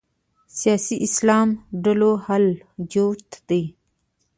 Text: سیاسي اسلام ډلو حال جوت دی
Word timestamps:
سیاسي 0.59 0.95
اسلام 1.07 1.49
ډلو 1.83 2.11
حال 2.25 2.45
جوت 2.91 3.29
دی 3.49 3.63